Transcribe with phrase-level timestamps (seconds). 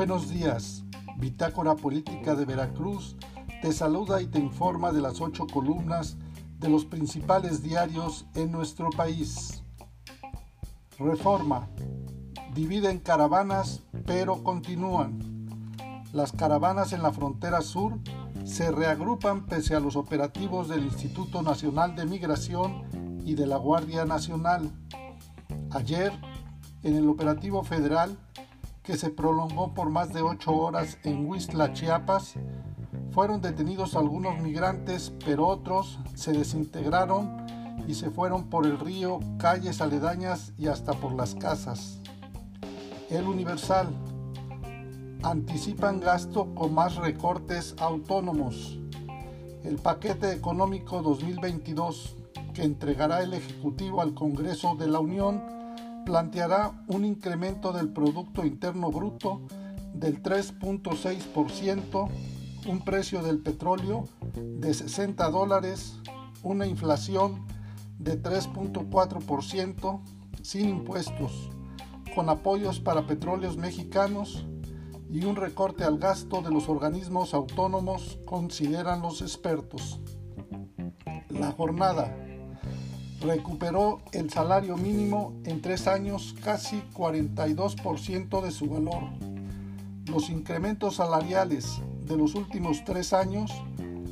[0.00, 0.82] Buenos días,
[1.18, 3.16] Bitácora Política de Veracruz
[3.60, 6.16] te saluda y te informa de las ocho columnas
[6.58, 9.62] de los principales diarios en nuestro país.
[10.98, 11.68] Reforma.
[12.54, 15.18] Dividen caravanas, pero continúan.
[16.14, 17.98] Las caravanas en la frontera sur
[18.46, 24.06] se reagrupan pese a los operativos del Instituto Nacional de Migración y de la Guardia
[24.06, 24.72] Nacional.
[25.72, 26.10] Ayer,
[26.84, 28.16] en el operativo federal,
[28.90, 32.34] que se prolongó por más de ocho horas en Huistla, Chiapas,
[33.12, 37.46] fueron detenidos algunos migrantes, pero otros se desintegraron
[37.86, 42.00] y se fueron por el río, calles aledañas y hasta por las casas.
[43.10, 43.94] El Universal.
[45.22, 48.76] Anticipan gasto con más recortes autónomos.
[49.62, 52.16] El paquete económico 2022
[52.54, 55.60] que entregará el Ejecutivo al Congreso de la Unión
[56.04, 59.42] planteará un incremento del Producto Interno Bruto
[59.94, 62.08] del 3.6%,
[62.66, 65.98] un precio del petróleo de 60 dólares,
[66.42, 67.46] una inflación
[67.98, 70.00] de 3.4%
[70.42, 71.50] sin impuestos,
[72.14, 74.46] con apoyos para petróleos mexicanos
[75.10, 80.00] y un recorte al gasto de los organismos autónomos, consideran los expertos.
[81.28, 82.16] La jornada
[83.20, 89.04] recuperó el salario mínimo en tres años casi 42% de su valor.
[90.06, 93.52] Los incrementos salariales de los últimos tres años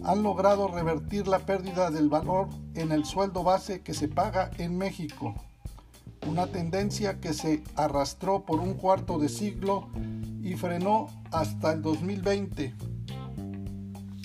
[0.05, 4.77] han logrado revertir la pérdida del valor en el sueldo base que se paga en
[4.78, 5.34] México,
[6.27, 9.89] una tendencia que se arrastró por un cuarto de siglo
[10.43, 12.75] y frenó hasta el 2020,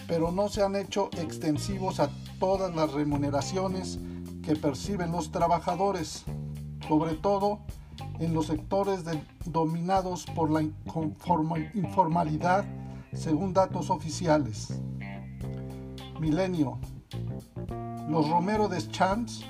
[0.07, 2.09] pero no se han hecho extensivos a
[2.39, 3.99] todas las remuneraciones
[4.43, 6.25] que perciben los trabajadores,
[6.87, 7.59] sobre todo
[8.19, 9.03] en los sectores
[9.45, 10.61] dominados por la
[11.73, 12.65] informalidad,
[13.13, 14.79] según datos oficiales.
[16.19, 16.77] Milenio.
[18.09, 19.45] Los Romero de Champs,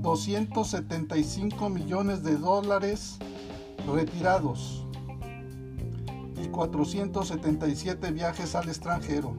[0.00, 3.18] 275 millones de dólares
[3.86, 4.86] retirados
[6.42, 9.36] y 477 viajes al extranjero.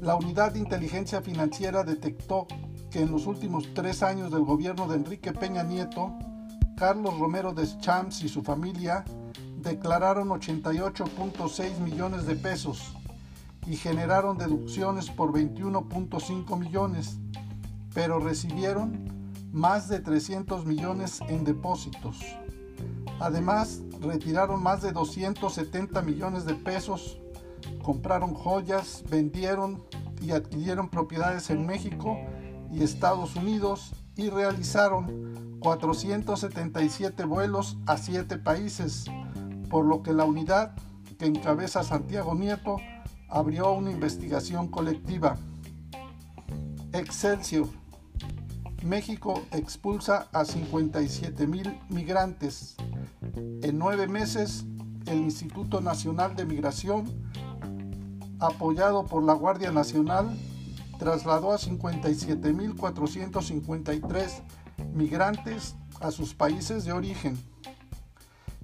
[0.00, 2.46] La Unidad de Inteligencia Financiera detectó
[2.90, 6.12] que en los últimos tres años del gobierno de Enrique Peña Nieto,
[6.76, 9.04] Carlos Romero de Champs y su familia
[9.62, 12.94] declararon 88.6 millones de pesos
[13.66, 17.18] y generaron deducciones por 21.5 millones,
[17.94, 19.20] pero recibieron
[19.52, 22.18] más de 300 millones en depósitos.
[23.20, 27.18] Además, retiraron más de 270 millones de pesos,
[27.82, 29.84] compraron joyas, vendieron
[30.22, 32.18] y adquirieron propiedades en México
[32.72, 39.04] y Estados Unidos y realizaron 477 vuelos a 7 países,
[39.68, 40.74] por lo que la unidad
[41.18, 42.76] que encabeza Santiago Nieto
[43.28, 45.36] abrió una investigación colectiva.
[46.92, 47.68] Excelsior.
[48.82, 52.76] México expulsa a 57 mil migrantes.
[53.36, 54.64] En nueve meses,
[55.06, 57.04] el Instituto Nacional de Migración,
[58.38, 60.34] apoyado por la Guardia Nacional,
[61.00, 64.42] trasladó a 57.453
[64.92, 67.42] migrantes a sus países de origen.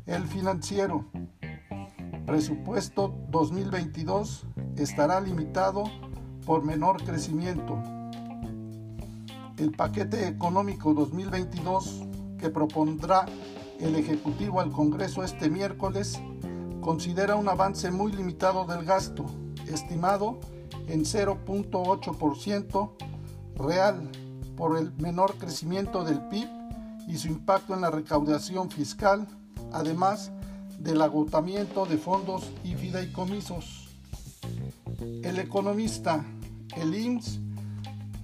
[0.05, 1.07] El financiero,
[2.27, 4.45] presupuesto 2022
[4.77, 5.85] estará limitado
[6.45, 7.83] por menor crecimiento.
[9.57, 12.03] El paquete económico 2022
[12.39, 13.25] que propondrá
[13.81, 16.21] el Ejecutivo al Congreso este miércoles
[16.83, 19.25] considera un avance muy limitado del gasto,
[19.67, 20.39] estimado
[20.89, 22.91] en 0.8%
[23.57, 24.11] real
[24.57, 26.49] por el menor crecimiento del PIB
[27.09, 29.27] y su impacto en la recaudación fiscal,
[29.73, 30.33] además
[30.79, 33.89] del agotamiento de fondos y fideicomisos.
[35.23, 36.25] El economista,
[36.77, 37.41] el IMSS,